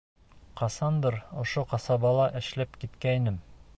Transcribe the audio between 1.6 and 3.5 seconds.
ҡасабала эшләп киткәйнем.